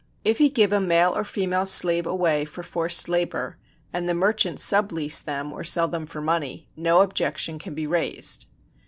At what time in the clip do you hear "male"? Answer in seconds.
0.81-1.15